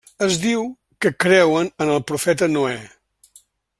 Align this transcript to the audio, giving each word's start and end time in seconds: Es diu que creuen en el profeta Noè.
Es 0.27 0.37
diu 0.43 0.63
que 1.05 1.11
creuen 1.25 1.69
en 1.85 1.93
el 1.97 2.01
profeta 2.13 2.49
Noè. 2.55 2.75